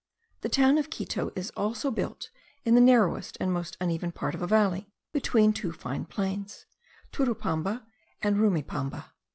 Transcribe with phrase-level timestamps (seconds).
[0.39, 2.31] The town of Quito is also built
[2.65, 6.65] in the narrowest and most uneven part of a valley, between two fine plains,
[7.11, 7.85] Turupamba
[8.19, 9.11] and Rumipamba.